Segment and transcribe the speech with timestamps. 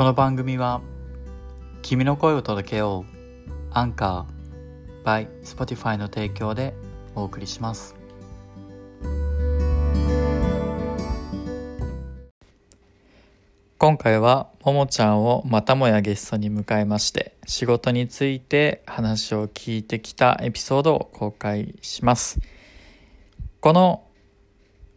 [0.00, 0.80] この番組は
[1.82, 6.72] 君の声を届けようアンカー by Spotify の提供で
[7.14, 7.94] お送りします。
[13.76, 22.40] 今回はももちゃんをまたもやゲストに迎えまして仕事について話を聞いてきたエピソードを公開します。
[23.60, 24.04] この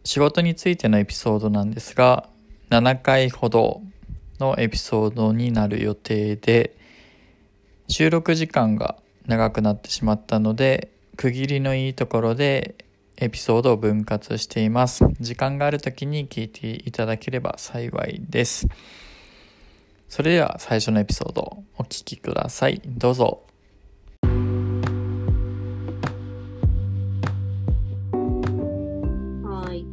[0.02, 2.30] 仕事についてのエピソードなんですが
[2.70, 3.82] 7回ほど
[4.38, 6.76] のエピソードになる予定で
[7.88, 12.74] 収録時間が長くなってしまったので区切りのいいところで
[13.16, 15.04] エピソードを分割しています。
[15.20, 18.66] 時間がある時に聞いていただければ幸いです。
[20.08, 22.82] それでは最初のエピソードをお聞きください。
[22.84, 23.42] どうぞ。
[29.44, 29.86] はい。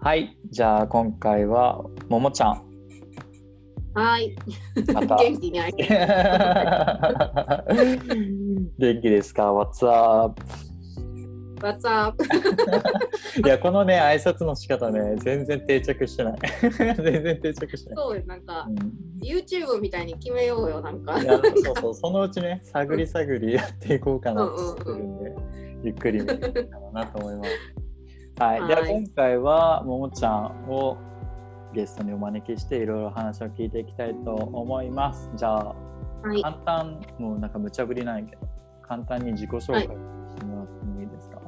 [0.00, 2.62] はいじゃあ今回はももちゃん
[3.94, 4.36] はい。
[4.92, 5.72] また元気に会い
[8.78, 10.40] 元気ですか ?What's up?
[11.56, 12.22] What's up?
[13.44, 16.34] いや、このね、挨拶の仕方ね、全然定着してない。
[16.70, 17.96] 全然定着してない。
[18.04, 18.76] そうなんかう、ん
[19.20, 21.20] YouTube みたいに決めようよ、なんか。
[21.20, 25.34] いやそうそう、そのうちね、探り探りやっていこうかなってるんで、
[25.82, 26.62] ゆっくり見ていこうか
[26.92, 27.50] なと思います。
[28.38, 30.96] はい、でははい今回はももちゃんを
[31.74, 35.30] ゲストにお招きしていろいろ話を聞いていきたいと思います。
[35.34, 35.74] じゃあ、
[36.22, 36.42] はい。
[36.42, 38.48] 簡単、もうなんか無茶ぶりないけど、
[38.82, 39.94] 簡単に自己紹介して
[40.44, 41.40] もらってもいいですか、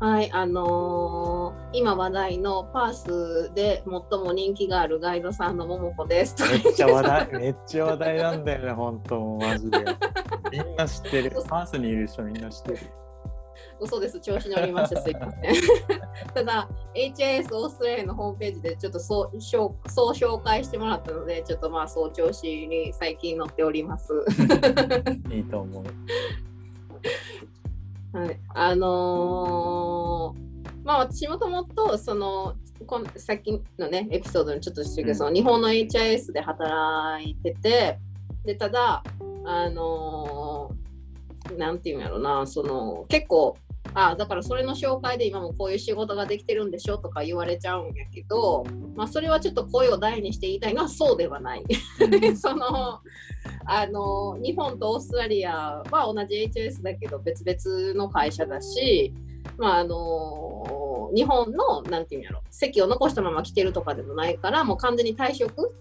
[0.00, 0.32] はい。
[0.32, 6.34] あのー今話題のパースで最も人気があるガイドさんのももこです。
[6.42, 9.84] めっちゃ話題、 めっちゃ話題なんだよね、本当もうマジで。
[10.50, 11.30] みんな知ってる。
[11.48, 12.78] パースにいる人みんな知ってる。
[13.80, 14.18] 嘘です。
[14.20, 15.02] 調子乗りました。
[15.02, 15.42] すいません。
[16.34, 24.12] ただ、HIS オーストラリアのホームページでちょっとそう紹そう紹介してもらったので、ちょっとまあそう調子に最近乗っております。
[25.30, 25.84] いいと思う。
[28.16, 30.46] はい、あのー
[30.84, 32.54] まあ私もともとその
[32.86, 37.98] こんさっきのねエピソードにちょっとしてるけど、うんその日本の HIS で働いてて
[38.44, 39.02] でただ
[39.44, 43.56] あのーなんていうんやろなその結構
[43.98, 48.62] あだからそれの紹介で今もこういう仕事ができてるんでしょとか言われちゃうんやけど、
[48.94, 51.64] まあ、それはちょっと声を大にして言いたいのはそうではない。
[52.36, 53.00] その
[53.64, 59.14] あの日本とオーストラリアは同じ HS だけど別々の会社だし、
[59.56, 65.74] まあ、あの日本のなんていうんやろ席を残したまま来てるとかでもないからもう完全に退職？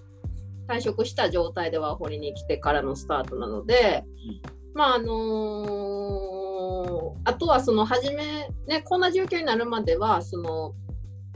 [0.70, 4.04] 退職した状態でワーホリに来てからのスタートなので、
[4.74, 6.45] まああの
[7.24, 10.74] あとはその初めねこんな状況になるまではその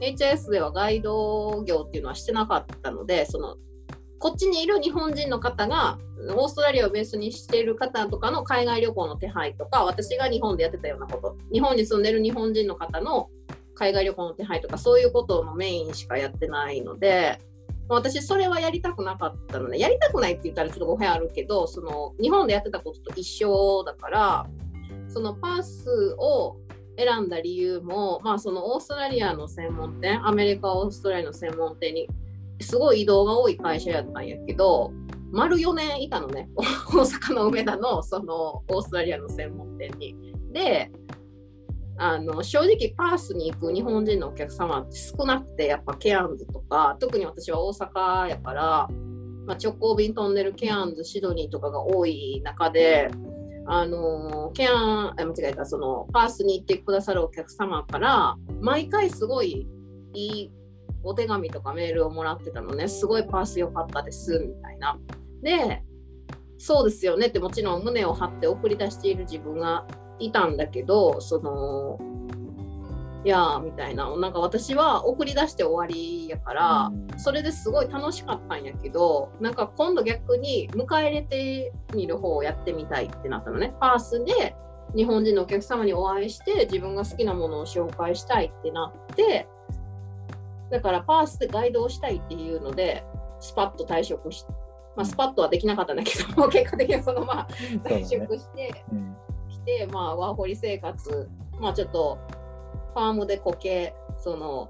[0.00, 3.56] HS ではガイド業っていうのはしてなかったのでその
[4.18, 5.98] こっちにいる日本人の方が
[6.36, 13.30] オーストラリアをベースにしている方とかの海外旅行の手配とか私が日本でやってたようなこと日本に住んでる日本人の方の
[13.74, 17.38] 海外旅行の手配とかそういうことのメインしかやってないので
[17.88, 24.46] 私それはやりたくなかったのでやりたくないって言ったらちょっと語弊あるけどその日本でやってたことと一緒だから
[25.10, 26.56] そのパースを
[26.96, 32.08] 選んだ理由も、まあ、そのオーストラリアの専門店アメリカオーストラリアの専門店に
[32.60, 34.92] すごい移動が多い会社やったんやけど
[35.32, 40.16] 丸4年いたのね 大阪の梅田のそのオーストラリアの専門店に。
[40.52, 40.90] で
[42.02, 48.88] あの正直パースに行く日本人のお客様って少なくてやっぱケアンズとか特に私は大阪やから、
[49.44, 53.10] まあ、直行便飛んでるケアンズシドニーとかが多い中で
[53.66, 59.68] あのケアあ間違えたそのパースに行ってくださるお客様から毎回すごい
[60.14, 60.50] いい
[61.02, 64.98] お手紙とかメールをもらってたのねすごいパース良かったですみたいな。
[65.42, 65.82] で
[66.58, 69.86] そうですよねってもちろん胸を張って送り出している自分が
[70.18, 71.98] いたんだけどその
[73.24, 74.16] いやーみたいな。
[74.16, 83.74] なんか私は送り出して終わりやから、それですごい楽しかったんやけどなんか今度逆に迎え入れてみる方をやってみたいってなったのね。
[83.78, 84.56] パースで
[84.96, 89.48] 日本人のお客様にお会いして自分が好きなものを紹介したいってなって
[90.70, 93.04] だからパースでガイドをしたいっていうので
[93.40, 94.52] スパッと退職して、
[94.96, 97.48] まあ、スパッとはできなかったんだけど 結果的にそのまあ
[97.84, 99.16] 退職してうん。
[99.48, 101.28] きて、まあ、ワーホリ生活、
[101.60, 102.18] まあ、ちょっと
[102.92, 104.68] ファームで固形その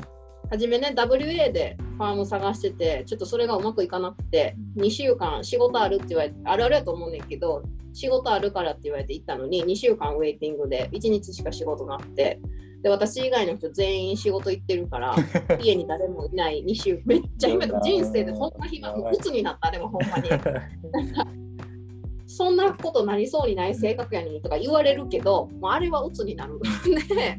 [0.51, 7.63] 初めね WA でファーム探しててちょっとそれがうまくいかなくて2週間仕事あるって言われてあるあるやと思うねんけど
[7.93, 12.41] 仕事あるからって言われて行ったのに2週間ウェイティングで1日しか仕事なくて。
[12.83, 15.15] で私以外の人全員仕事行ってるから
[15.61, 16.65] 家に誰もいない。
[16.65, 18.97] 2週めっちゃ暇で人生でほんま暇。
[18.97, 20.31] もう鬱になったでもほんまに。
[22.27, 26.59] そんなことなりそうにない性格やにとか言われるけどもうあれは鬱になる。
[27.15, 27.39] で、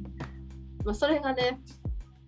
[0.84, 1.60] まあ、それがね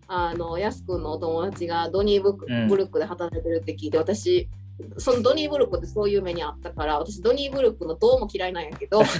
[0.07, 4.49] あのやすくんのお友達がドニーブック、うんブルックで働いてるって聞いて私
[4.97, 9.01] そのドニーブルックってそういう目にあったから私ドニーブルックのどうも嫌いなんやけど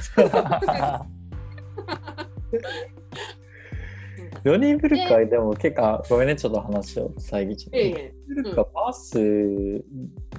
[4.44, 7.79] ドニーブルックはでも結構、ごめんね、ちょっと話を遮っちゃって。
[7.79, 9.86] ええブルックはパース、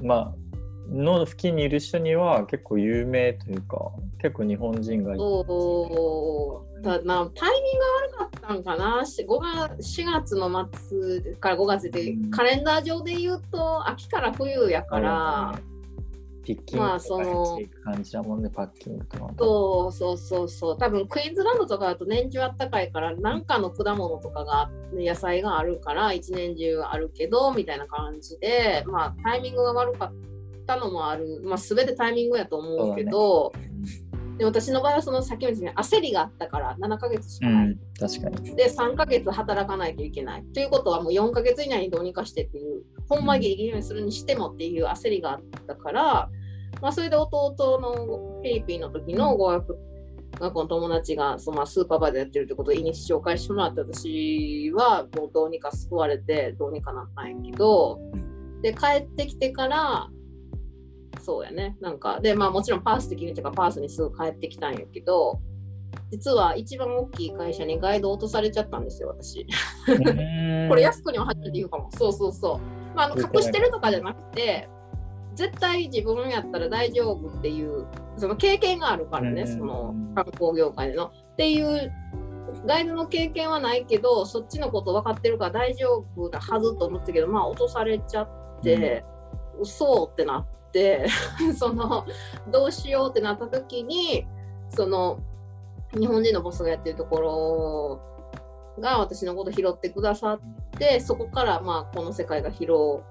[0.03, 0.35] まあ、
[0.91, 3.91] の付近にいる人には結構有名というか、
[4.21, 5.19] 結構日本人がいて。
[5.19, 7.31] そうたな。
[7.35, 7.85] タイミング
[8.19, 9.07] が悪かったんかな。
[9.07, 12.31] し5月4月の末から5月で、うん。
[12.31, 15.59] カレンダー上で言うと秋から冬やから、
[16.45, 16.85] ピッキング
[17.83, 19.35] 感じだもんね、パッキングとか。
[19.39, 20.79] そうそうそうそう。
[20.79, 30.13] 多分クイーンズランドとかだと年中あったかいから何かの果物とかが野菜があるから一年中あるけどみたいな感じでまあタイミングが悪かっ
[30.65, 31.41] たのもある。
[31.45, 33.53] まあ全てタイミングやと思うけど。
[34.39, 38.57] で私の場合はそのさっきも言ったように焦りがあったから7ヶ月しかない、うん、確かに。
[38.57, 40.45] で3ヶ月働かないといけない。
[40.53, 46.29] ということはもう4ヶ月以内にどうにかしてっていうほんまギリギリにするにしてもっていう焦りがあったから、
[46.83, 49.79] まあ、それで弟のフィリピンの時の語学
[50.41, 58.01] 学校の友達がそのまあスーパーバイトやってるってことを言いに紹介してもらって私はもうどうにか救われてどうにかなったんやけど
[58.63, 60.09] で帰ってきてから
[61.21, 65.41] そうやねなんかでまあもちろんパース的にとかパースにすぐ帰ってきたんやけど
[66.11, 69.47] 実は一番大きい会社にガイド落とされちゃったんですよ私。
[70.69, 71.91] これ安くにも初めて言うかも。
[71.97, 72.97] そうそうそう。
[72.97, 74.69] まあ、あの隠してるとかじゃなくて、
[75.35, 81.07] 絶対自分やったら大丈夫っていう、その経験があるからね、うんその観光業界での。
[81.07, 81.93] っていう、
[82.67, 89.05] ガイドの経験はないけど、そっちのこと分かってるから大丈夫だはずと思ったけど、まあ、落とされちゃって、
[89.61, 90.55] 嘘ってなって、
[91.57, 92.07] その、
[92.51, 94.27] どうしようってなった時に、
[94.71, 95.19] その、
[95.99, 100.41] 日本人のボスがやってるところが私のこと拾ってくださっ
[100.79, 103.03] てそこからまあこの世界が広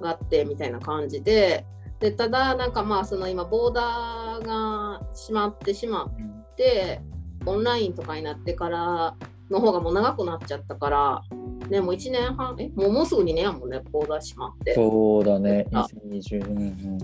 [0.00, 1.64] がってみたいな感じで
[2.00, 7.00] でただなんかまあその今ボーダーが閉まってしまって
[7.46, 9.14] オンラインとかになってから
[9.50, 11.22] の方がもう長くなっちゃったから
[11.68, 16.98] ねもう1年半えもうもうすぐ2年やもんねボーダー閉まってそうだね、あ2020年。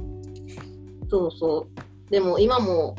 [1.08, 1.66] そうそ
[2.08, 2.96] うでも今も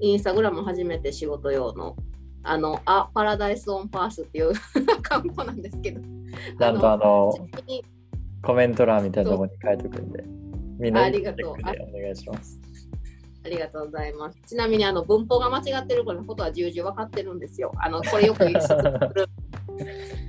[0.00, 1.96] インスタグラム初めて仕事用の
[2.42, 6.00] あのあパラダイスオンパースっていうアカウントなんですけど
[6.58, 7.32] ちゃんとあの、
[8.42, 10.24] コメント欄みたいなところに書いておくんで、
[10.78, 12.60] みんなありがとうチェックでお願いします。
[13.44, 14.38] ありがとうございます。
[14.46, 17.72] ちなみにあの文法が間違ってることは重々分かってるんですよ。
[17.78, 18.74] あのこれよく言う人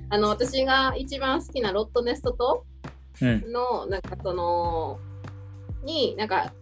[0.10, 2.66] あの私が一番好きなロットネストと
[3.22, 3.52] うん。
[3.52, 5.00] のなんかその
[5.84, 6.54] になんか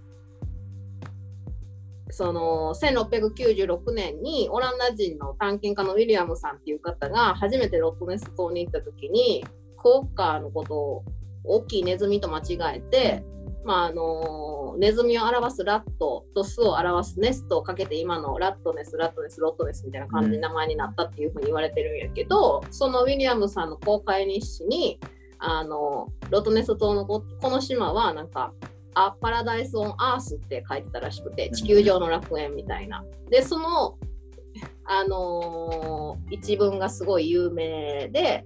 [2.09, 9.43] その1696年にオランダ人の探検家のウィリアムさんっていう方が初めてロットネス島に行った時に
[9.77, 11.05] クオッカーのことを
[11.43, 13.23] 大きいネズミと間違えて、
[13.63, 24.99] まああのネズミを表すラットと巣を表すネストをかけて今のラットネスラットネスロットネスみたいな感じに名前になったっていうふうに言われてるんやけど、そのウィリアムさんの公開日誌に
[25.39, 28.53] あのロトネス島のここの島はなんか
[28.95, 33.03] あパラダイス・オン・アースって書いてたらしくて地球上の楽園みたいな。
[33.29, 33.97] でその、
[34.85, 38.45] あのー一文がすごい有名で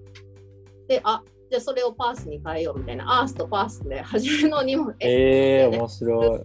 [0.88, 6.42] であじゃあそれをパースに変えようみたいなアースとパースで初めの2文えー、ね面白い。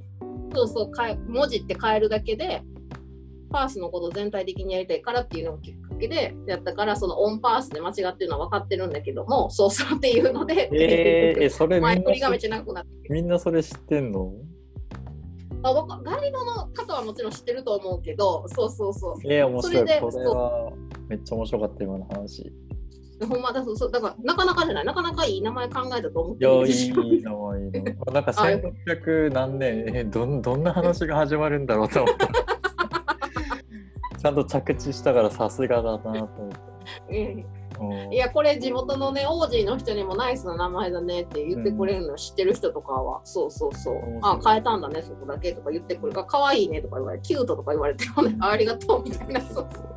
[0.55, 2.63] そうそう変え文字って変えるだけで
[3.51, 14.33] パースのことを全体的にやりたいからっていうのがきっかけでやったからそのオンパースで間違ってるのは分かってるんだけどもそうそうっていうので、えー、え、それみ前んな振りがめっちゃ長くなってみんなそれ知ってんの？
[15.65, 19.77] あガイドの方はもちろん知ってると思うけどそうそうそうえー、面白い。
[19.77, 20.73] それでこれは
[21.09, 22.53] めっちゃ面白かった、今の話。
[23.29, 27.95] ほんまだそうそうだからなかなかじゃないなかなかいい名前考えたと思っいや、いてるんですよいの、いいの。
[28.13, 32.29] なんか1600何年、えどん、どんな話が始まるんだろうと思った。
[34.19, 36.29] ちゃんと着地したからさすがだなと思っ
[37.09, 37.47] て。
[38.13, 43.95] いやこれ地元のねオージーの人にもナイスな名前だねって言ってくれるの知ってる人とかは、そうそうそう。
[44.23, 46.13] あ変えたんだねそこだけとか言ってくる。
[46.13, 49.93] か可愛いねとか言われてキュートとか言われてもねあありがとうみたいなそうそう。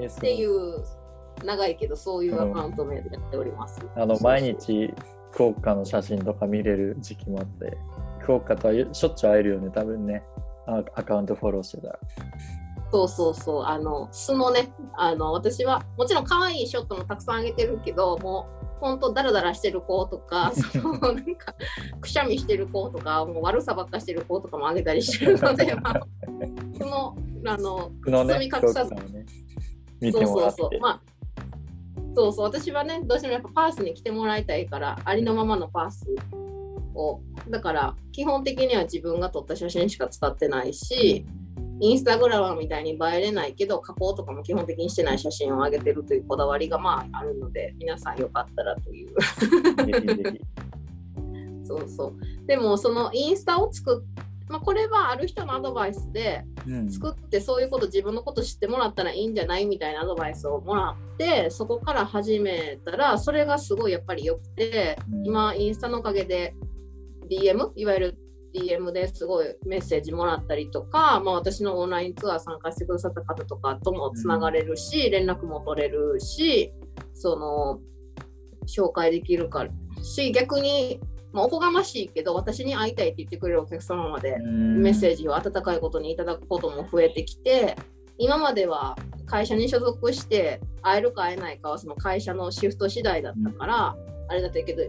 [0.00, 0.84] えーっていう
[1.44, 4.94] 長いけどそういうアカウント名でやっております、あのそうそう毎日
[5.32, 7.76] 福岡の写真とか見れる時期もあって
[8.20, 10.22] 福岡とはしょっちゅう会えるよね多分ね。
[10.68, 11.98] あアカウントフォローしてたら。
[12.92, 21.54] そうそうそう、あの、素のね、あの、私は、もちろん可愛いショットもたくさんあげてるけど、もう、ほんとダラダラしてる子とか、 そのなんか、
[22.00, 26.00] くしゃみしてる子とか、もう悪さばっかしてる子とかもあげたりしてるので、 まあ、
[26.78, 27.16] その、
[27.46, 28.94] あの、服のね、包み隠さず。
[28.94, 29.26] ね
[30.00, 30.62] 見そうてもらって。
[30.62, 30.80] そうそう。
[30.80, 31.02] まあ、
[32.18, 36.04] そうそう、私はね、どうしてもやっぱパースに来てもらいたいから、ありのままのパース
[36.96, 41.24] を、だから、基本的には自分が撮った写真しか使ってないし、
[41.80, 49.14] インスタグラムみたいに映えれないけど、加工とかも基本的にしてない写真を上げてるというこだわりがまああるので、皆さんよかったらという。
[51.64, 52.16] そうそう。
[52.48, 54.04] でも、そのインスタを作っ
[54.48, 56.90] まあ、これはある人のアドバイスで、うん。
[56.90, 65.26] 作ってそういうこと自分のこと知ってもらったらいいんじゃないみたいなアドバイスをもらってそこから始めたらそれがすごいやっぱり良くてうん。
[65.26, 66.54] 今インスタのおかげで
[67.30, 68.18] DM いわゆる
[68.54, 76.72] DM ですごいメッセージもらったりとか、まあ、私のオンラインツアー参加してくださった方とかともつながれるし、連絡も取れるし
[77.14, 77.80] その
[78.66, 79.70] 紹介できるから
[80.02, 81.00] し逆に、
[81.38, 87.76] まあ、おこがましいけど私に会いたいって言ってくれるお客様までメッセージを温かいことにいただくことも増えてきて
[88.18, 93.96] 今までは会社に所属して会えるか会えないかはその会社のシフト次第だったから、
[94.28, 94.82] あれだったけど、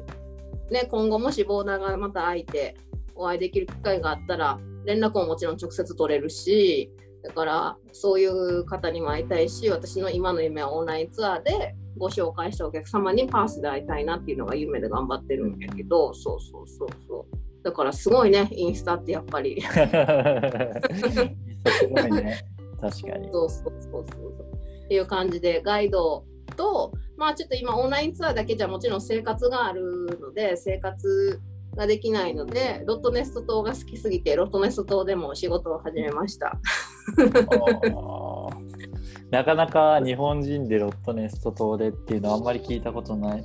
[0.72, 2.76] ね、今後もしボーダーがまた空いて
[3.14, 6.92] お会いできる機会があったら連絡ももちろん直接取れるし
[7.22, 19.70] だからそういう方にも会いたいし私の今の夢はオンラインツアーでご紹介したお客様にパースで会いたいなっていうのが夢で頑張ってるんやけどそうそうそうそうだからすごいねインスタってやっぱりす
[21.88, 22.42] ごいね。
[22.80, 23.30] 確かに。
[23.32, 24.32] そうそうそうそう
[24.86, 26.24] っていう感じでガイド
[26.56, 31.42] とまあちょっと今オンラインツアーだけじゃもちろん生活があるので生活
[31.76, 36.58] ができないのでロットネスト島が好きすぎてロットネスト島でも仕事を始めました。
[39.32, 43.44] なかなか日本人でロットネスト島でっていうのはあんまり聞いたことない。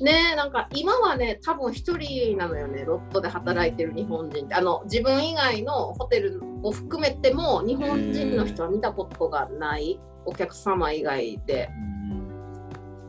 [0.00, 4.54] ねえなんか今はね多分一人なのよねロットで働いてる日本人って。
[4.54, 11.68] あの自分以外のホテルを含めても日本人の人は見たことがないお客様以外で。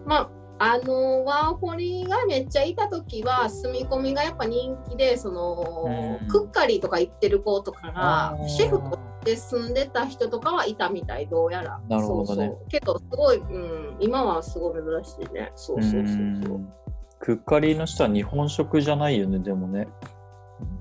[0.06, 6.28] まああのワーホリがめっちゃいた時は住み込みがやっぱ人気でその、うん。
[6.28, 11.80] クッカリーとか行ってる子とかがシェフとして住んでた人とかはいたみたいどうやら。
[11.90, 12.26] なるほどね。
[12.26, 15.52] そうそうけどすごい、うん、今はすごい珍しいね。
[15.56, 16.06] そうそうそうそう。
[16.06, 16.20] う
[16.60, 16.74] ん。
[17.20, 19.88] クッカリーの人は日本食じゃないよね、でもね。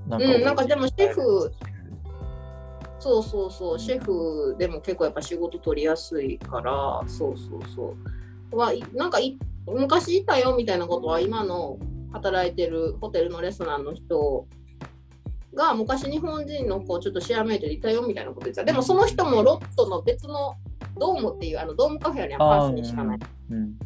[0.09, 1.53] なうん、なんかでもシェフ、
[2.99, 7.95] そうそうそう、シェフでも結構やっぱ仕事取りやすいから、そうそうそ
[8.53, 8.57] う。
[8.57, 11.79] はいなんかい昔いたよみたいなことは今の
[12.13, 14.47] 働いてるホテルのレストランの人
[15.55, 18.65] が昔日本人の子ちょっとシェアメイトでいたよみたいなこと言ってた。
[18.65, 20.57] でもその人もロットの別の
[20.99, 23.19] ドームっていうあのドームカフェにはパースにしかない。
[23.51, 23.79] うん。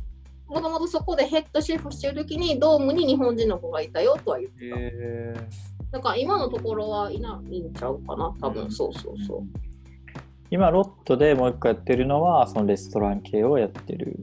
[0.49, 4.77] もともとそこでヘッドシェフしてる時にドームに日本人の子がいたよとは言ってた。
[4.79, 5.35] へ
[5.91, 9.43] だから今のところはいないんちゃうかな、多分そうそうそう。
[10.51, 14.17] 今、ロットでもう一個やってるのは、そのレストラン系をやってる。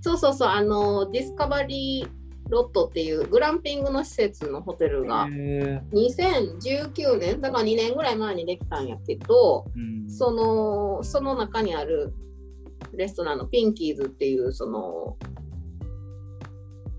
[0.00, 12.12] そうそうそう、あの、ディスカバリーロットっていうグランピングの施設のホテルがへ2019年、だから2年ぐらい前にできたんやけど、ーその、その中にある
[12.94, 15.16] レストランのピンキーズっていう、その、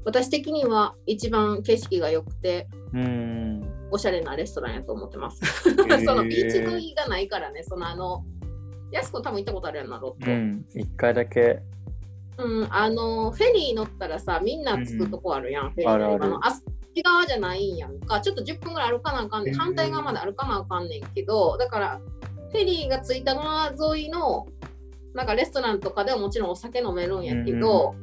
[0.06, 3.64] 私的には一番景色が良くて、うん。
[3.92, 5.42] おしゃれなレストランやと思ってます。
[5.70, 8.26] ー そのビーチ沿いがないからね、そのあの、
[8.92, 10.32] やす子多分行ったことあるやんな、ロット。
[10.32, 10.66] うん。
[10.74, 11.62] 一回だけ。
[12.38, 16.20] うん、あのフェリー乗ったらさみんな着くとこあるやん、フェリーあるある。
[16.20, 16.54] ののあっ
[16.96, 18.22] ち側じゃないんやんか。
[18.22, 19.54] ちょっと10分ぐらい歩かなあかんねん。
[19.54, 22.02] うん反対側まで歩かなあかんねんけどだから
[22.52, 24.48] フェリーが着いた側沿いの
[25.14, 27.96] なんかレストランとかではもちろんお酒飲めるんやけど、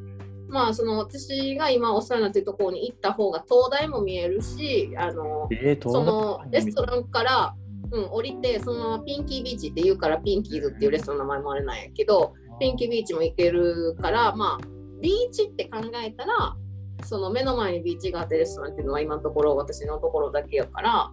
[0.49, 7.55] まあその私が今お世話になってるところに行った方が東大も見えるしあのえー、そのレストンランから、
[7.93, 14.67] うん、降りてそのピンキービーチって言うからピンキーズっていうレストランの名前もあれなんやけどピンキービーチも行けるから、まあ、
[15.01, 16.57] ビーチって考えたら、
[17.05, 21.13] その目の前にビーチがあってレストランっていうのは今のところ私のところだけやから、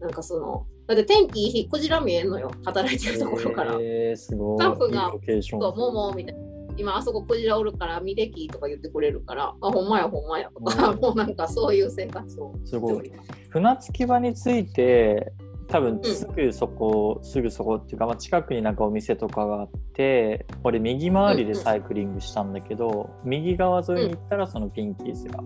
[0.00, 3.76] なんかその、だって天気いい日、クジラ見えんのよ、働いてるところから。
[3.80, 4.58] えー、すごい。
[4.58, 6.40] スタッフがそう、ももみたいな。
[6.76, 13.12] 今あそこクジラおるから見てきとか言ってくれるから、あ、ほんまやほんまやとか、うん もうなんかそういう生活をすごい。
[13.50, 15.32] 船着き場について
[15.70, 25.42] 多分すぐそこ、すぐそこっていうか、まあ、近くになんかお店とかがあって俺右回りでサイクリングしたんだけど、右側沿いに行ったらそのピンキーズが、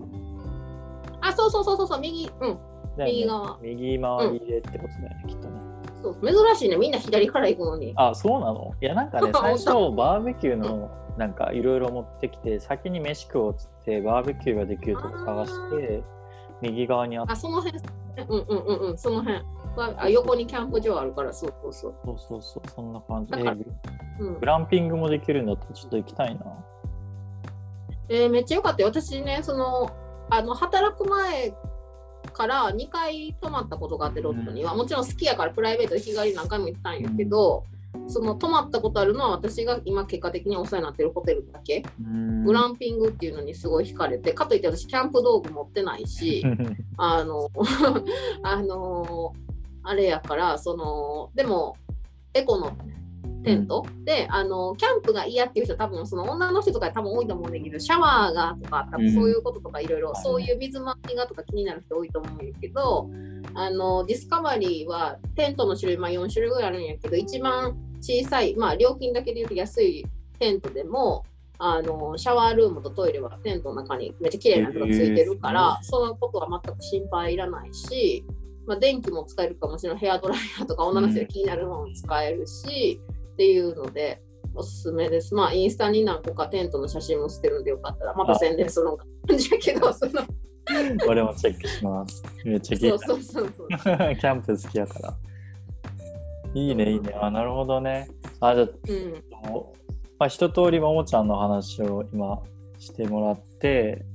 [1.21, 2.49] あ、そうそうそうそうそう、右、うん、
[2.97, 3.05] ね。
[3.05, 3.57] 右側。
[3.61, 5.59] 右回りでってことだよね、きっとね。
[6.01, 6.77] そう珍しいね。
[6.77, 7.93] みんな左から行くのに。
[7.95, 8.73] あそうなの？
[8.81, 9.65] いやなんかね 最初
[9.95, 16.03] バーベキューのなんかいろいろ持ってきて先に飯食おうっつってバーベキューができるとこ探して
[16.61, 17.79] 右側にあってあその辺。
[18.29, 19.43] うんうんうんうんその辺
[19.97, 21.95] あ横にキャンプ場あるからそうそうそう。
[22.05, 23.31] そうそうそうそんな感じ。
[23.31, 23.65] だからえ
[24.19, 24.39] うん。
[24.39, 25.53] グランピングもできるんだ。
[25.53, 26.45] ったらちょっと行きたいな。
[28.09, 28.89] えーめっちゃよかったよ。
[28.89, 29.89] 私ねその
[30.29, 31.53] あの働く前
[32.33, 37.63] から2回泊まったことがあってロットには、もちろん好きやからプライベートで日帰り何回も行ったんやけど、
[38.07, 41.83] その泊まったことあるのは私が今結果的にお世話になってるホテルだけ、
[42.43, 46.43] グランピングっていうのにすごい惹かれてかといって私キャンプ道具持ってないし
[46.97, 47.49] あの
[48.43, 49.33] あの
[49.85, 51.77] あれやからそのでも
[52.33, 52.75] エコの
[53.43, 63.09] テント、であのキャンプが嫌っていう人多分その女の人とか多分多いと思うんだけどシャワーがとか多分そういうこととかいろいろうんそういう水回りがとか気になる人多いと思うんやけど
[63.53, 70.05] あのディスカバリーはテントの種類、まあ、4種類ぐらいあるんやけど一番小さい、まあ、料金だけで言うと安い
[70.39, 71.23] テントでも
[71.57, 78.25] あのシャワールームとトイレはテントの中にめっちゃ綺麗なのがついてるから、そのことは全く心配いらないし、
[78.65, 79.99] まあ、電気も使えるかもしれない。
[79.99, 82.99] ヘアドライヤーとか女の人で気になるものも使えるし、
[83.33, 84.21] っていうので
[84.55, 85.35] おすすめです。
[85.35, 90.21] まあインスタに何個かテントの写真も捨てるんでよかったらまた宣伝するのか感じやけどその。
[91.07, 92.23] 俺もチェックします。
[92.43, 93.67] めっちゃ聞いたそうそうそうそう。
[93.77, 95.17] キャンプ好きやから。
[96.55, 97.13] いいねいいね。
[97.21, 98.07] あなるほどね。
[98.39, 99.23] あじゃあうん。
[100.17, 102.41] まあ、一通りももちゃんの話を今
[102.79, 104.05] してもらって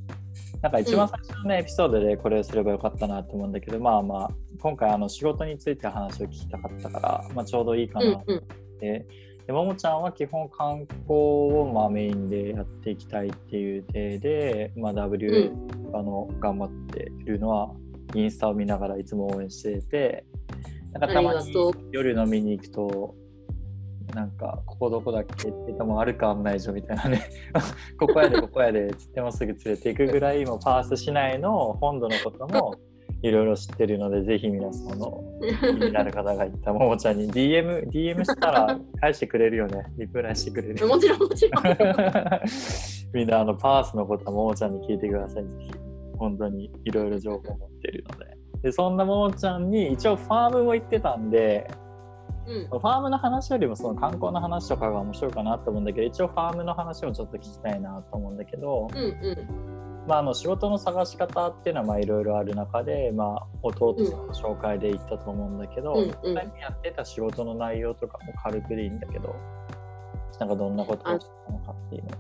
[0.63, 8.39] なんか一番最初のね、エピソードでこれをすればよかったなと思うんだけどまあまあ今回あの仕事について話を聞きたかったから、まあ、ちょうどいいかなとうんうん。
[8.39, 9.07] 思って、
[9.47, 15.53] でももちゃんは基本観光をまあメインでやっていきたいっていう体で、まあ、W、
[15.95, 17.71] あの頑張っているのは
[18.15, 20.25] インスタを見ながらいつも応援してて
[20.93, 21.53] なんかたまに
[21.93, 23.15] 夜飲みに行くと
[24.15, 27.31] なんかここどこだっけって言ってもあるか案内所みたいなね
[27.99, 32.75] ここやでここやでっつってもすぐ連れていくぐらいもうパース市内の本土のことも
[33.23, 41.65] いろいろ知ってるのでぜひ皆さんの気になる方がいたももちゃんに DM, DM したら返してくれるよねリプライしてくれるもちろんもちろん。
[43.13, 45.45] みんなあのパースのことはももちゃんに聞いてください。
[45.45, 45.71] ぜひ
[46.17, 48.37] 本当にいろいろ情報を持ってるので。
[48.63, 51.67] で、そんなももちゃんに一応ファームも行ってたんで、
[52.47, 52.81] うん。
[52.81, 59.71] ファームの話よりもその観光の話とかが面白いかなと思うんだけど、一応ファームの話もちょっと聞きたいなと思うんだけど、うんうん。
[60.09, 69.37] まあ、あの仕事の探し方っていうのはまあいろいろある中で、まあ、弟さんの紹介で行ったと思うんだけど、うんやってた仕事の内容とかも軽くでいいんだけど、
[70.39, 72.11] なんかどんなことをしたのかっていうの。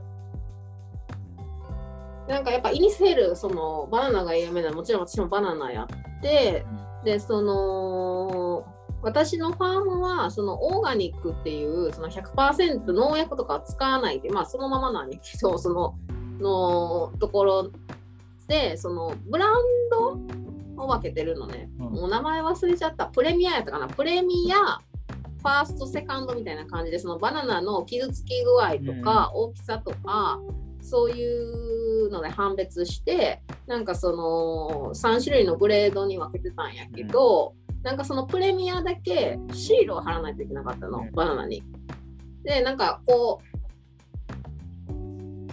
[2.28, 6.64] なんかやっぱイニシェルそのバナナが有名なのもちろん私もバナナやって
[7.04, 8.64] でその
[9.02, 15.94] 私のファームはそのオーガニックっていうその100%農薬とかは使わないでまあそのままなんやけど その
[16.38, 17.70] のところ
[18.48, 19.54] でそのブラン
[19.90, 20.18] ド
[20.82, 21.86] を分けてるのね、うん。
[21.92, 23.06] もう名前忘れちゃった。
[23.06, 23.86] プレミアやったかな。
[23.86, 24.80] プレミア
[25.40, 30.40] ファーストセカンドみたいな感じでそのバナナの傷つき具合とか大きさとか、
[30.82, 41.12] そういうので判別してなんかその3種類のグレードに分けてたんやけど、なんかそのプレミアだけシールを貼らないといけなかったの、うん。
[41.12, 41.62] バナナに。
[42.42, 43.46] でなんかこう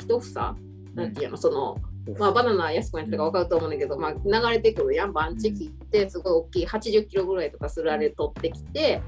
[0.01, 0.55] 一房
[0.93, 1.77] なんていうのその
[2.17, 5.11] まあ、バナナ安くなったか分かると思うんだけど、まあ、流れてくるやん。
[5.11, 9.01] バンチ切ってすごい大きい80キロぐらいとかするあれ取ってきて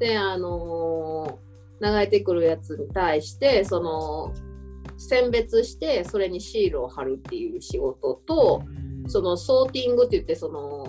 [0.00, 1.46] であのー
[1.80, 4.32] 流れてくるやつに対してその
[4.98, 8.62] 選別してそれにシールを貼るっていう仕事と
[9.08, 10.88] そのソーティングって言ってその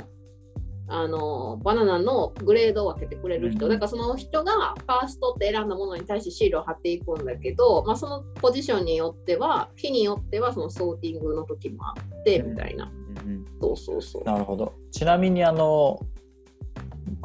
[0.89, 13.07] あのバナナのグレードを分けてくれる人、うんだからその人がファーストって選んだものに対してシールを貼っていくんだけど、まあ、そのポジションによっては日によってはそのソーティングの時もあってみたいな、うんうん
[13.59, 14.23] そうそうそう。
[14.23, 14.73] なるほど。
[14.91, 15.99] ちなみにあの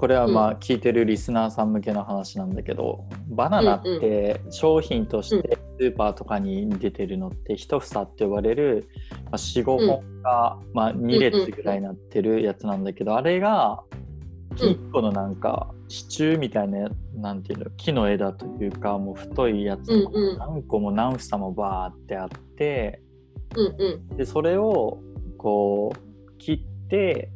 [0.02, 8.88] これはまあ聞いてるリスナーさん向けの話なんだけど、バナナって商品としてスーパーとかに出てるのって一房って呼ばれる
[9.26, 13.84] まあ45本がまあ2列ぐらいになってるやつなんだけど、あれが
[14.56, 23.00] 1個のなんか支柱みたいななんていうの木の枝というかもう太いやつ何個も何房もバーってあって。
[23.54, 24.16] うんうん。
[24.16, 24.98] でそれを
[25.38, 26.71] こう切って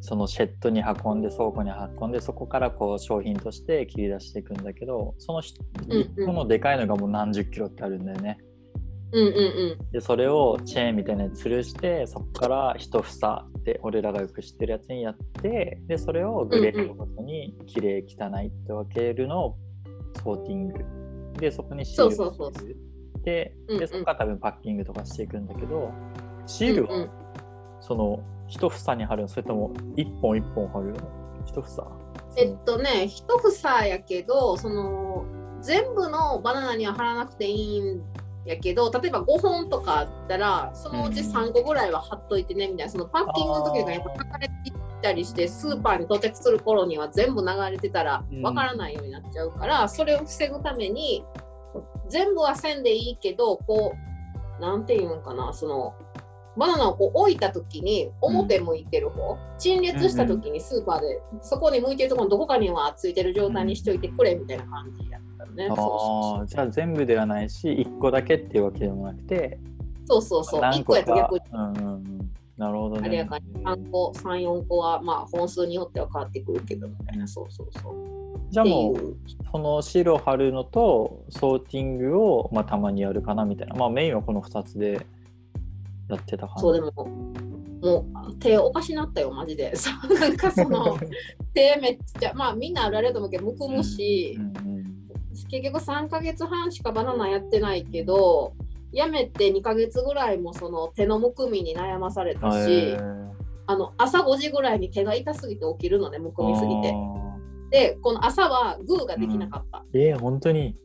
[0.00, 5.42] そのシェットに運んで倉庫に運んでそこからこう商品として切り出していくんだけどその
[5.88, 6.24] うんうん。
[6.24, 8.38] 1個のでかいのがもう何十キロってあるんだよね。
[9.12, 9.90] うんうんうん。
[9.92, 19.56] でそれをチェーンみたいなやつ吊るしてそこから一房で俺らがよく知ってるやつにやってでそれをグレードごとに綺麗汚いって分けるのを
[20.22, 20.84] ソーティング。
[21.40, 22.76] でそこにシールをつける
[23.78, 25.90] でそこから多分パッキングとかしていくんだけど
[26.46, 27.08] シールは
[27.80, 29.28] その一房に貼るの？
[29.28, 30.92] それとも一本一本貼る？
[30.92, 30.98] の
[31.46, 31.90] 一房？
[32.36, 35.24] えっとね、一房やけど、その
[35.62, 38.02] 全部のバナナには貼らなくていいん
[38.44, 48.42] やけど、例えば5本とかあったら、そのうち3個ぐらいは貼っといてねみたいな、そのパッキングの時がやっぱ書かれていったりして、スーパーに到着する頃には全部流れてたらうん。
[48.42, 51.24] わからないようになっちゃうから、それを防ぐために、
[52.08, 53.94] 全部はせんでいいけど、こ
[54.58, 55.94] う、なんていうんかな、その、
[56.56, 65.68] バナナをこう置いた時に表向いてる方、陳列した時にスーパーでそこに向いてるところのどこかにはついてる状態にしといてくれみたいな感じやったのね。
[65.70, 69.58] ああじゃあ全部ではないし1個だけっていうわけでもなくて
[70.06, 70.60] そうそうそう。
[70.60, 71.40] 1何個やと逆に。
[71.52, 72.30] うんうんうん。
[72.56, 73.02] なるほどね。
[73.04, 77.94] あれやから3個、3、4個はまあ本数によっては変わってくるけどみたいな、そうそうそう。
[78.50, 79.16] じゃあもうう。
[79.52, 83.74] その白を貼るのとソーティングを、まあ、たまにやるかなみたいな。
[83.74, 85.06] まあメインはこの2つで
[86.08, 86.92] やってた感じそうでも、
[87.82, 89.74] もう手おかしなったよ、マジで。
[89.76, 90.96] そうなんかその
[91.54, 94.86] 手めっちゃ、まあみんなあるあるやと思うけど、むくむし、うんうん
[95.50, 98.54] 結局3ヶ月半しかバナナやってないけど、
[98.90, 102.96] やめて2ヶ月ぐらいもその手のむくみに悩まされたし、
[103.66, 106.92] あの朝5時ぐらいに手が痛すぎて起きるのね、むくみすぎて。
[106.94, 107.36] あ
[107.70, 109.84] で、この朝はグーができなかった。
[109.92, 110.76] ーえー、本当に、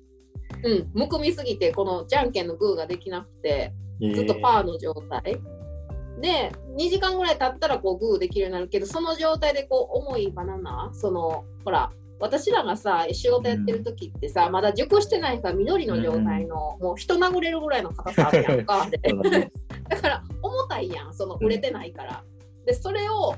[0.63, 5.39] うん、むくみすぎて、このじゃんけんのグーができなくて、えーずっとパーの状態。
[6.19, 18.87] で、2時間ぐらい経ったらこうグーできるようになるけど、その状態でこう重いバナナ、その、ほら、私らがさ、仕事やってる時ってさ、まだ熟してないから緑の状態の、もう人殴れるぐらいの硬さあるやんか。
[19.89, 22.23] だから重たいやん、その売れてないから。
[22.65, 23.33] で、それを、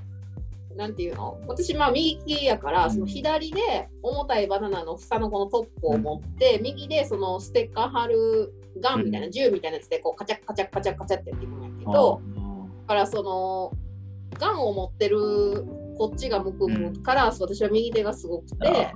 [0.75, 1.39] なんていうの？
[1.47, 12.21] 私、まあ右利きやから、その左で重たいバナナの房のこのトップを持って、右でそのステッカー貼るガンみたいな、銃みたいなやつでこうカチャッカチャッカチャッカチャってやっていくんやけど、
[12.81, 13.71] だからその、
[14.39, 15.17] ガンを持ってる
[15.97, 18.93] こっちが向くから、私は右手がすごくて、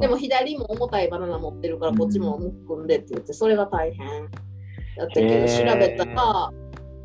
[0.00, 4.30] でも左も重たいバナナ持ってるからこっちもむくんでって言ってそれが大変
[4.96, 6.52] だったけど、調べたら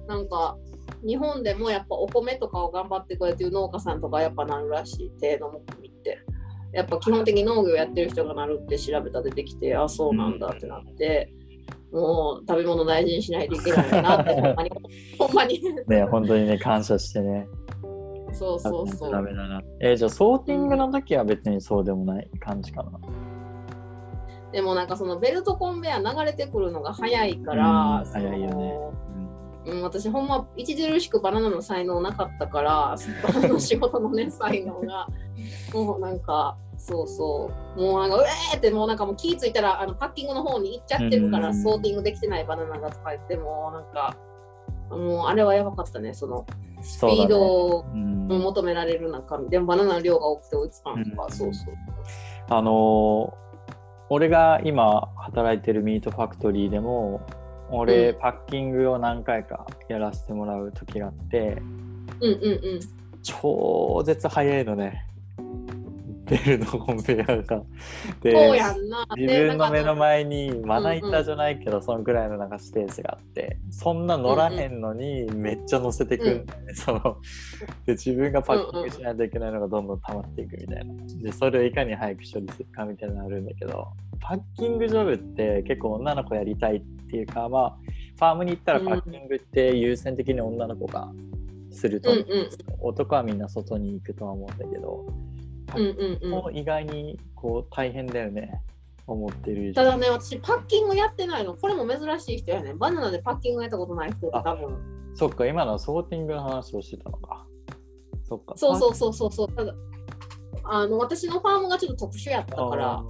[0.07, 0.57] なんか
[1.05, 6.19] 日本でもやっぱお米とかを頑張ってこうやっていう農家さんとかやっぱなるらしい手のむくみって。
[6.71, 11.33] やっぱ基本的に農業やってる人がなるって調べたら出てきてあそうなんだってなって。
[11.91, 14.71] もう食べ物大事にしないといけないなってほんまに。
[15.17, 17.47] ほんまにね本当にね感謝してね。
[18.31, 19.11] そうそうそう。
[19.11, 22.91] ダメだなえーじゃあソーティングの時は別にそうでもない感じかな。
[24.51, 28.51] でもなんかそのベルトコンベヤー流れてくるのが早いかうんら、早いよね。
[28.51, 28.93] その
[29.65, 35.07] うん、私ほんま著しくバナナの才能なかったからバナナの仕事のね才能が。
[35.73, 37.81] もうなんかそうそう。
[37.81, 41.61] もうなんかうえーってもうなんかもう気ぃ付いたらあのパッキングの方に行っちゃってるから、うん。
[41.61, 44.17] ソーティングできてないバナナがとか言ってもなんか
[44.89, 46.45] もうあれはやばかったねその
[46.81, 48.27] スピードをうん。
[48.27, 51.31] 求められる中でもバナナの量が多くて追いつかんとか、うん。
[51.31, 51.73] そうそう。
[52.49, 53.49] あのー
[54.11, 57.21] 俺が今働いてるミートファクトリーでも
[57.71, 58.19] 俺、うん。
[58.19, 61.61] パッキングを何回かやらせてもらう時があって
[62.19, 62.79] うんうんうん。
[63.23, 65.05] 超絶早いのね
[66.29, 67.63] ベルのコンベヤーが。
[68.21, 69.07] でそうやんな。
[69.15, 77.17] 自分の目の前前にまな板じゃないけど、そのぐらいのなんかスペースがあってそんな乗らへんのにめっちゃ乗せてくんだよね、その
[77.85, 80.93] で自分がパッキングしないといけないのがどんどん溜まっていくみたいな。
[81.21, 83.87] でそれをいかに早く処理するかみたいなのあるんだけど
[84.19, 87.77] パッキングジョブって結構女の子やりたいっていうかまあ
[88.15, 91.11] ファームに行ったらパッキングって優先的に女の子が
[91.71, 92.49] すると思う、うんうん。
[92.79, 95.05] 男はみんな外に行くとは思うんだけど
[96.27, 98.61] もう意外にこう大変だよね。
[99.07, 101.55] 思ってるただね、私、パッキングやってないの。
[101.55, 102.75] これも珍しい人やね。
[102.75, 104.29] バナナでパッキングやったことない人。
[104.29, 104.77] 多分。
[105.15, 107.45] そっか今のはソーティングの話をしてたのか。
[108.23, 108.53] そっか。
[108.55, 109.51] そうそうそうそうそう。
[109.51, 109.73] ただ
[110.63, 112.91] あの私のファームがちょっと特殊やったから。
[112.93, 113.03] あ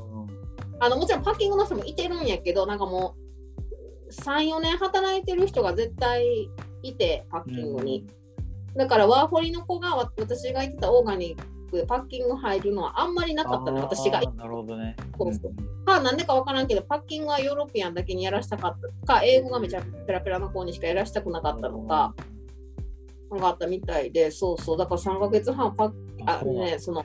[0.82, 3.15] あのもちろんパッキングの人もいてるんやけどなんかも
[4.08, 6.50] う34年働いてる人が絶対
[6.84, 8.08] いてパッキングに、
[8.76, 14.22] だからワーホリの子がわ私が言ってたオーガニックでパッキング入るのはあんまりなかったの私が。
[14.22, 14.96] なるほどね。
[15.18, 15.86] そうそう。
[15.86, 22.14] かなんでかわからんけどパッキングはヨーロピアンだけにやらしたかったか英語がめちゃペラペラな子にしかやらしたくなかったのか、
[23.32, 24.78] なんかあったみたいでそうそう。
[24.78, 25.94] だから3ヶ月半パッ
[26.26, 27.04] あねその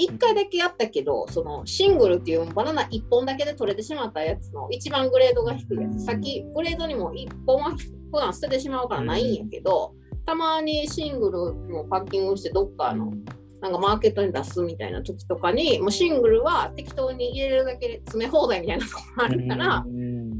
[0.00, 6.04] 1回だけやったけどそのシングルっていうバナナ1本だけで取れてしまったやつの一番グレードが低いやつ。
[6.04, 7.70] 先グレードにも1本は
[8.12, 9.94] 普段捨ててしまうからないんやけど、
[10.24, 13.12] たまにシングルのパッキングしてどっかの
[13.60, 19.84] なんかマーケットに出すみたいな時とかにもうシングルは適当に入れるだけで詰め放題みたいなところあるから、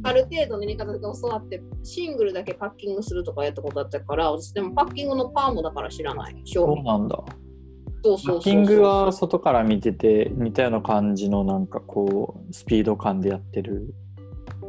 [0.05, 6.41] ある程度の入れ方で教わってシングルだけパッキングするとかやったことあったから私でもパッキングのパーもだから知らない。
[6.45, 7.17] そうなんだ。
[8.05, 8.37] そうそうそうそう。
[8.37, 13.93] パッキングは外から見てて似たような感じのなんかこうスピード感でやってる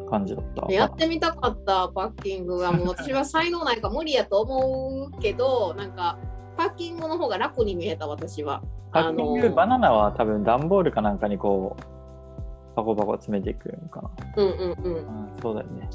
[0.09, 0.73] 感じだった。
[0.73, 6.17] やってみたかったパッキングはもう私は才能ないから無理やと思うけどなんか
[6.59, 8.61] パッキングの方が楽に見えた私は。
[8.91, 14.09] パッキング、バナナは多分段ボールかなんかにこうパコパコ詰めていくのかな。
[14.35, 15.89] うんうんうんうん、そうだよね。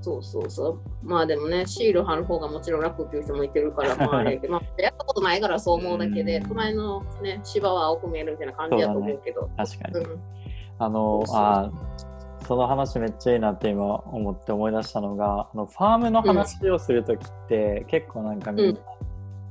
[0.00, 9.48] そうそうそうまあでもねシール貼る方がもちろん楽っていう人もいてるからまああれ まあ、やったことないからそう思うだけでうん隣のね芝は青く見えるみたいな感じやと思うけど。
[9.56, 10.04] 確かに。
[10.04, 10.20] うん
[10.78, 11.70] あのあ
[12.46, 18.82] その話めっちゃいいなって今思って思い出したのがあのファームの話をするときって、結構なんかみんうなん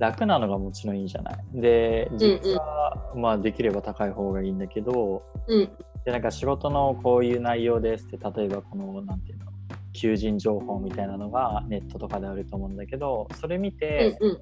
[0.02, 1.38] 楽なのがもちろんいいじゃない。
[1.54, 5.70] で実は、まあできれば高い方がいいんだけどうん。
[6.04, 9.46] でなんか仕事のこういう内容ですって例えばこのなんていうの
[9.94, 14.42] 求人情報みたいなのがネットとかであると思うんだけどそれ見て、うんうん。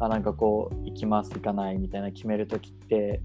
[0.00, 3.20] あなんかこう行きます行かないみたいな決めるときって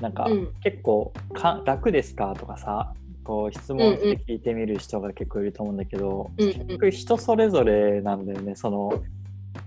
[0.00, 0.52] なんか、うん。
[0.64, 6.52] 結構か楽ですかとかさこう質問して聞いてみる人が結構いると思うんだけど、うんうん。
[6.52, 8.56] 結局人それぞれなんだよね。
[8.56, 9.04] その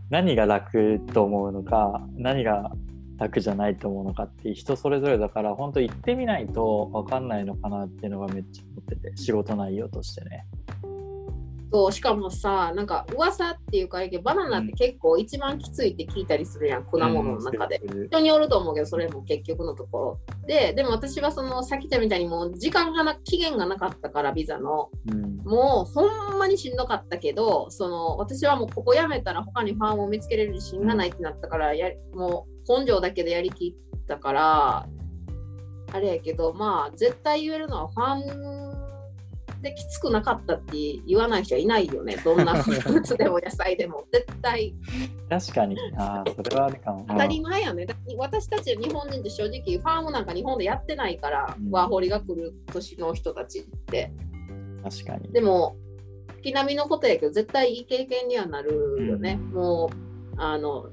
[0.10, 2.72] 何が楽と思うのか何が
[3.18, 10.46] 楽じゃないと思うのかって人それぞれだから本当行ってみないと分かんないのかなっていうのがめっちゃ思ってて仕事内容としてね。
[11.72, 17.80] そうしかもさなんか噂っていうかバナナって結構一番きついって聞いたりするやん果物の中で。
[17.84, 20.20] うん人によると思うけどそれも結局のところ。
[20.48, 24.90] ででも私はそのさっき言ったみたいにもう時間がな期限がなかったからビザの。
[25.12, 25.38] うん。
[25.44, 34.88] もうほんまにしんどかったけどその私はもうここ辞めたら他にファームを見つけれる自信がないってなったからやもう根性だけでやりきったから
[35.92, 38.69] あれやけどまあ絶対言えるのはファーム
[39.62, 44.74] できつくなかったって言わない人はいないよねどんな フルーツでも野菜でも絶対
[45.30, 47.06] 確かにあーそれはあるかも。
[47.08, 47.86] 当たり前やね。
[47.86, 54.12] だ私たち日本人って正直ファームなんか日本でやってないから、うんワーホリが来る年の人たちって。
[54.84, 55.32] 確かに。
[55.32, 55.76] でも、
[56.38, 59.38] 月並みのことやけど、絶対いい経験にはなるよね。
[59.40, 59.92] うんも
[60.38, 60.88] う、あの、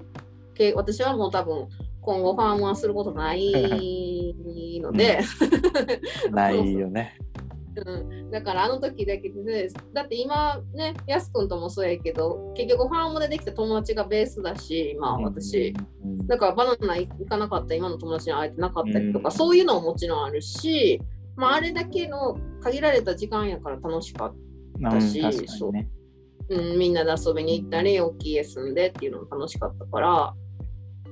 [0.54, 1.68] け私はもう多分、
[2.02, 4.34] 今後ファームはすることない
[4.82, 5.20] ので、
[6.30, 7.18] ないよね。
[7.84, 19.32] うん、だからあの時だけで、だって今ね、やすくんともそうやけど、結局ファームでできた友達がベースだし、まあ私、うん、だからバナナ行かなかった今の友達に会えてなかったりとか、うん。
[19.32, 21.00] そういうのももちろんあるし、
[21.36, 24.34] まあ、あれだけの限られた時間やから楽しかっ
[24.76, 24.82] うん。
[24.82, 25.88] だし確かにね。
[26.48, 30.34] た、うん、みんなで遊びに行ったり大きい家住んでっていうのも楽しかったから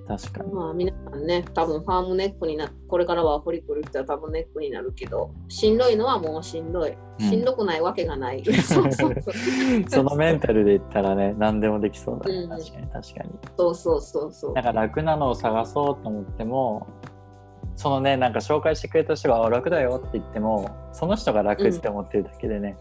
[0.07, 0.53] 確かに。
[0.53, 6.97] まあ皆さんね多分ファームネックになこれからは掘り来る人は多分ネックになるけどしんどいのはもうしんどい。
[7.21, 8.43] しんどくないわけがない、
[9.89, 12.39] そのメンタルで言ったらね、何でもできそうだね。
[12.39, 12.49] うん。
[12.49, 13.31] 確かに確かに。
[13.57, 14.53] そうそうそうそう。
[14.55, 16.87] なんか楽なのを探そうと思っても、
[17.77, 22.77] そのね、なんか紹介してくれた人があ楽だよって言っても、その人が楽って思ってるだけでね。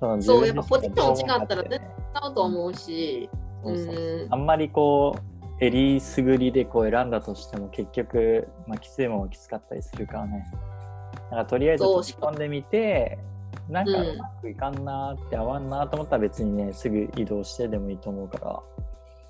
[0.00, 3.30] そのそうやっぱポジション違ったらね自分で違うと思うし。
[3.62, 4.26] そうん。
[4.30, 5.33] あんまりこう、え
[5.70, 10.46] りすぐりでこう選んだとしても結局、まあ、きついものはきつかったりするからね。
[11.30, 13.18] なんかとりあえず飛び込んでみて、
[13.68, 18.60] なんかうまくいかんなーって合わんなーと思ったら別にね、すぐ移動してでもいいと思うから。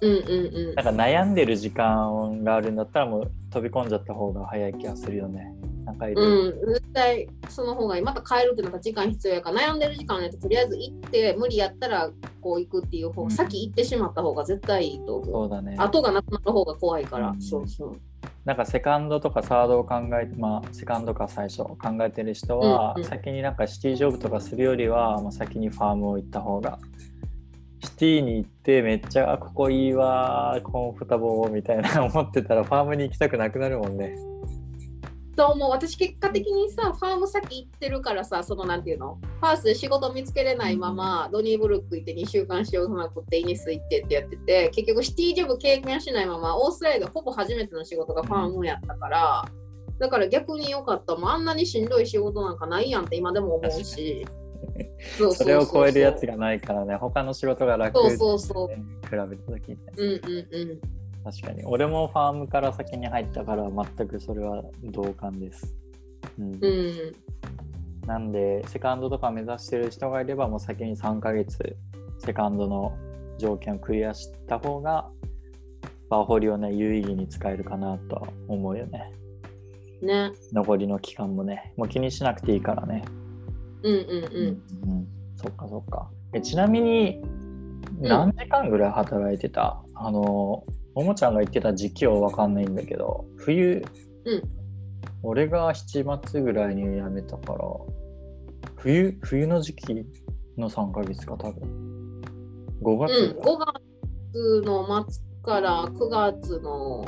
[0.00, 5.54] うんうんうんなんか悩んでる時間があるんだったらもう飛び込んじゃった方が早い気がするよね。
[5.84, 8.02] なんかいろいろうん、絶対その方がいい。
[8.02, 15.32] また帰るってなったら時間必要やから、悩んでる時間やととりあえず行って、無理やったらこう行くっていう方、うん先行ってしまった方が絶対いいと思う。
[15.32, 15.76] そうだね。
[15.78, 17.96] 後がなくなる方が怖いから、うんそうそう。
[18.44, 26.78] なんかセカンドとかサードを考えて、まあセカンドか最初考えてる人は、先になんかシティジョブとかするよりは、もう先にファームを行った方が。
[27.84, 34.16] シティに行ってめっちゃあここいいわーコンフォタボーみたいな思ってたらファームに行きたくなくなるもんね。
[35.34, 49.44] と思う私結果的にさ、ファーム先行ってるからさ、そのなんていうの、ファースで仕事見つけれないまま、ドニーブルック行って2週間塩うまくってイニス行ってってやってて、結局シティジョブ経験しないまま、オーストラリアでほぼ初めての仕事がファームやったから、
[49.98, 51.16] だから逆に良かった。
[51.16, 54.26] もうあんなにしんどい仕事なんかないやんって今でも思うし。
[55.18, 56.32] そうそれを超えるやつが。
[56.32, 59.92] がないからね、他の仕事が楽そうそうそう比べた時にね。
[59.96, 60.20] うんうん
[60.50, 60.80] うん。
[61.24, 61.64] 確かに。
[61.64, 65.74] 俺もファームから先に入ったから全くそれは同感です。
[66.38, 66.54] うん。
[66.54, 67.16] うん。
[68.06, 71.76] なんで、セカンドとか目指してる人がいれば、もう先に3ヶ月、
[72.18, 72.96] セカンドの
[73.38, 75.08] 条件をクリアした方が、
[76.10, 79.10] バーホリをね、有意義に使えるかなとは思うよね。
[80.02, 80.32] ね。
[80.52, 83.02] 残りの期間もね、もう気にしなくていいからね。
[83.82, 84.90] うんうんうん。
[84.90, 85.08] うん。
[85.36, 86.10] そっかそっか。
[86.34, 87.22] えちなみに、
[88.00, 93.84] 何時間ぐらい働いてた、あの、ももちゃんが言ってた時期はわかんないんだけど、冬、
[94.24, 94.42] うん。
[95.22, 97.58] 俺が7月ぐらいに辞めたから、
[98.76, 100.06] 冬、冬の時期
[100.56, 102.20] の3ヶ月か、多分。
[102.82, 107.04] 5月うん、ぐらい5月の末から9月の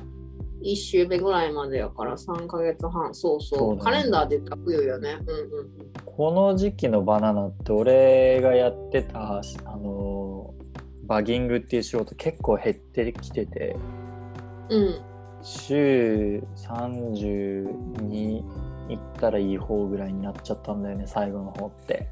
[0.62, 3.80] 1週目ぐらいまでやから3ヶ月半、そうそう、そうだね。
[3.82, 5.18] カレンダーで言ったら冬よね。
[5.26, 9.75] うんうんこの時期のバナナって俺がやってた、あの、
[11.06, 13.76] バギングっていう仕事結構減ってきてて、
[14.68, 14.82] うん。
[14.82, 15.00] うん。
[15.42, 18.42] 週32
[18.88, 22.08] いったらいい方ぐらいになっちゃったんだよね最後の方って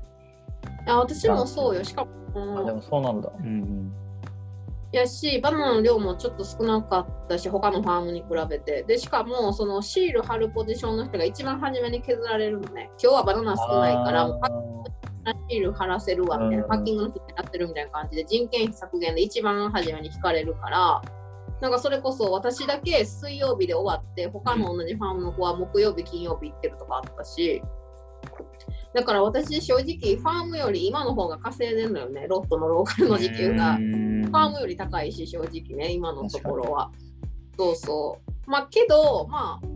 [0.86, 1.82] あ私もそうよ。
[1.82, 3.92] しかも、あでもそうなんだうん
[4.92, 8.84] やし、バナナの量もちょっと少なかったし、他のファームに比べて。
[8.84, 12.90] で、しかも、そのシール貼るポジションの人が一番初めに削られるのね。
[13.02, 14.73] 今日はバナナ少ないから、もうパッ
[15.48, 21.02] シール貼らせるわみたいな、うんパッキングの人にやってるみたいな感じで、人件費削減で一番初めに引かれるから、
[21.60, 27.62] なんかそれこそ私だけ水曜日で終わって、他の同じファームの子は木曜日、金曜日行ってるとかあったし、
[28.92, 33.76] だから私正直ファームより今の方が稼いでるのよね、ロットのローカルの時給が。
[33.76, 36.90] ファームより高いし、正直ね、今のところは。
[37.56, 38.50] そうそう。
[38.50, 39.66] まあ、けど、まあ、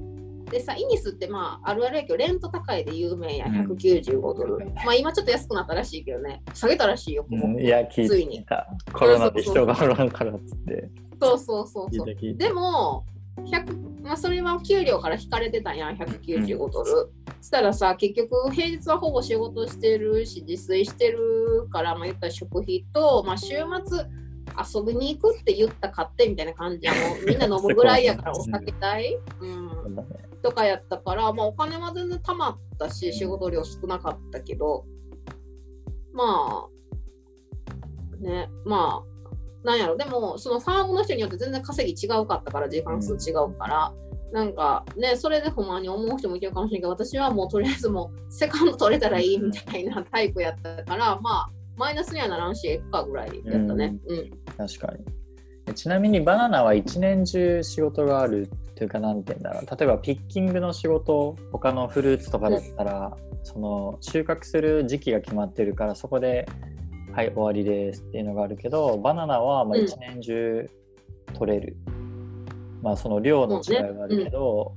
[0.51, 3.67] でさ、イニスってまあ、あるあるやけど、レント高いで有名や、うん。
[3.73, 4.67] 195ドル。
[4.85, 7.47] まあ、今ちょっと安くなったらしいけどね、下げたらしいよ、ここ。
[7.47, 7.61] うん。
[7.61, 10.91] いや聞いついにたコロナで人がおらんからっつって。
[11.21, 12.37] そうそうそうそう。
[12.37, 13.05] でも、
[13.39, 16.91] 100まあ、それは給料から引かれてたんや、195ドル。
[16.91, 17.09] そ
[17.43, 24.07] したらさ、結局、平日はほぼ仕事してるし、自炊してるから、まあ、言ったら食費と、まあ、週末、
[24.57, 29.97] 遊びに行くって言った買ってみたいな感じやもう みんな飲むぐらいやからお酒代、うん、
[30.43, 34.85] とかやったから、まあ、お金は全然貯まったし仕事量少なかったけど
[36.13, 39.19] まあねまあ
[39.65, 39.97] なんやろ。
[39.97, 43.93] でもそのファームの人によって全然稼ぎ違うかったから時間数違うから、
[44.33, 53.97] なんかねそれで不満に思う人もいてるかもしれないけど私はもうとりあえずもうセカンド取れたらいいみたいなタイプやったからまあマイナスにはならんしええかぐらいやったね。
[54.09, 54.31] うん。
[54.57, 55.05] 確かに。
[55.05, 55.18] え
[55.75, 59.79] ちなみにバナナは一年中仕事があるっていうか何て言うんだろう。
[59.79, 66.47] 例えばピッキングの仕事他のフルーツとかだったら、その収穫する時期が決まってるからそこで
[67.15, 70.71] 「はい終わりです」っていうのがあるけどバナナはま一年中
[71.35, 71.77] 取れる、
[72.83, 74.75] まあその量の違いがあるけど、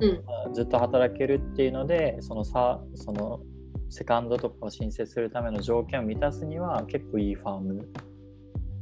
[0.00, 0.22] うん。
[0.26, 3.40] まあずっと働けるっていうのでそのさその
[3.88, 7.88] セカンドとかを申請するための条件を満たすには結構いいファーム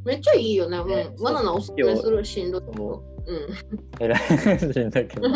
[0.05, 0.83] めっちゃいいよね。
[0.85, 1.23] ねうん。
[1.23, 2.62] バナナおすすめするしんどい。
[2.62, 3.49] うん。
[4.01, 5.29] 偉いしんどいけど、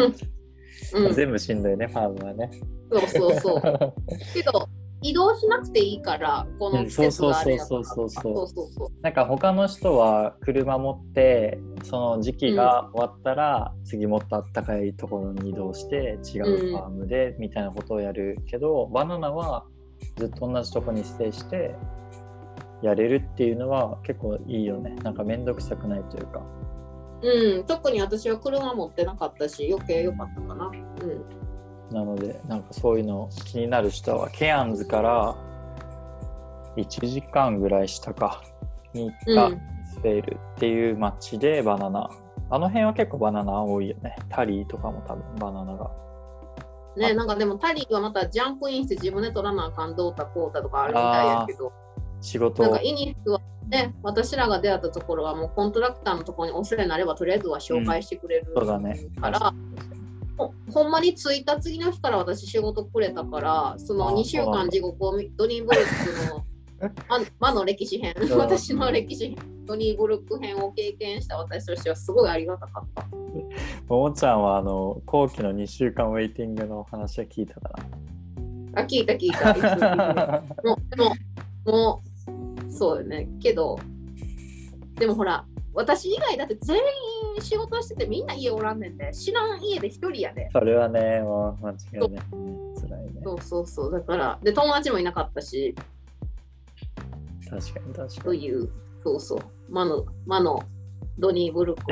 [0.94, 2.50] うん、全部しんどいねファームはね
[2.90, 3.62] そうそうそう。
[4.34, 4.68] けど、
[5.02, 8.88] 移動しなくていいから、この季節があれだからそうそうそうそうそうそうそう。
[9.02, 19.64] なんか他の人は車持ってその時期が終わったら、次もっとあったかいところに移動して違うファームでみたいなことをやるけど、バナナは
[20.16, 21.74] ずっと同じとこにステイして
[22.82, 24.94] やれるっていうのは結構いいよね。
[25.02, 26.42] なんか面倒くさくないというか。
[27.20, 30.66] うん、特に私は車持ってなかったし、余計良かったかな。
[30.66, 31.94] うん。
[31.94, 35.34] なのでなんかそういうの気になる人はケアンズから
[36.76, 38.42] 1時間ぐらい下か
[38.92, 39.60] に行ったうん。
[39.88, 42.10] スペールっていう街でバナナ、
[42.50, 44.16] あの辺は結構バナナ多いよね。
[44.28, 45.90] タリーとかも多分バナナが。
[46.96, 51.72] ね、なんかでもタリーはまたジャンプインして自分で取らなあかんどうたこうたとかあるみたいやけど、
[52.20, 59.54] 仕事なんかイニスはね、私らが出会ったところはもうコントラクターのところにお世話になればとりあえずは紹介してくれるそうだねから、
[60.38, 66.44] ほほんまに着いた次の日から私仕事くれたから、そのあー2週間地獄をみドニーブルックの
[67.08, 73.06] あ魔の歴史編う、ん私の歴史編、ドニーブルック編を経験した私としてはすごいありがたかった。
[73.88, 77.70] ももちゃんはあの後期の2週間ウェイティングの話は聞いたか
[78.74, 79.52] あ、聞いた聞いた。
[79.76, 81.14] なもう、でも、
[81.66, 82.07] もう、
[82.70, 83.28] そうよね。
[83.40, 83.78] けど、
[84.96, 85.44] でもほら、
[85.74, 90.48] 私以外だって全員仕事しててみんな家おらんねんで、知らん家で一人やで。
[90.52, 92.10] それはねもう間違いない。
[92.10, 92.22] ね
[92.80, 93.20] 辛いね。
[93.22, 93.92] そうそうそう。
[93.92, 95.74] だから、で、友達もいなかったし、
[97.48, 98.20] 確かに確かに。
[98.22, 98.70] という、
[99.04, 100.62] そうそう、魔の、魔の
[101.18, 101.86] ドニー・ブルック。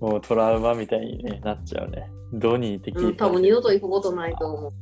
[0.00, 2.10] もうトラウマみたいに、ね、なっちゃうね。
[2.32, 4.72] ドニーって聞うん、多分二度と行くことないと思う。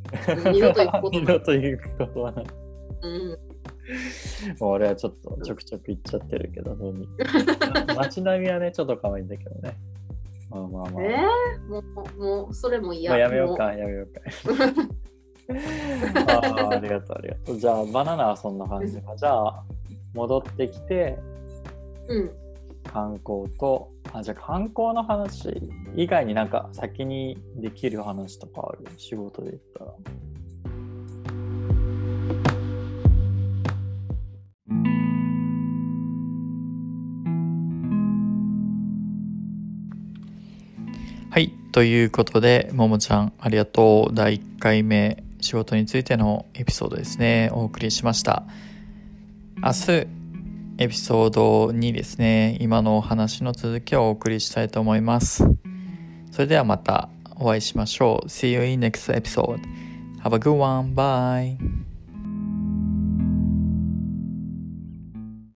[0.47, 1.39] うん二度と行くこと二ない。
[1.39, 2.45] 度と行くことはない。
[3.03, 3.29] うん、
[4.59, 7.95] もう俺はちょっとちょくちょく行っちゃってるけど、ドニー。
[7.95, 9.77] 街並みはね、ちょっと可愛いんだけどね。
[10.51, 11.05] まあまあまあ。
[11.05, 11.79] えー、も
[12.17, 13.13] う、もう、それも嫌。
[13.13, 14.21] まあ、やめようもか、やめようか。
[16.33, 17.57] ああ、ありがとう、ありがとう。
[17.57, 19.17] じゃあ、バナナはそんな感じか。
[19.17, 19.65] じゃあ、
[20.17, 21.19] 戻ってきて、
[22.09, 22.15] う。
[22.17, 22.31] うん。
[22.93, 25.61] 観光と、あ、じゃあ観光の話
[25.95, 28.87] 以外になんか先にできる話とかある？
[28.97, 29.93] 仕事で言ったら。
[41.31, 41.53] はい。
[41.73, 44.15] ということで、ももちゃん、ありがとう。
[44.15, 48.45] 第1回目、仕事についてのエピソードですね、お送りしました。
[49.63, 50.07] 明日、
[50.79, 55.45] エピソード2ですね、今のお話の続きをお送りしたいと思います。
[56.31, 58.29] それではまたお会いしましょう。
[58.29, 59.61] See you in next episode.
[60.23, 60.95] Have a good one.
[60.95, 61.86] Bye.